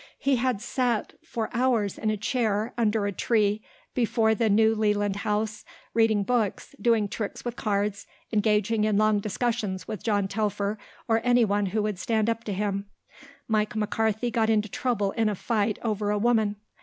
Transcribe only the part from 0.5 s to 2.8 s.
sat for hours in a chair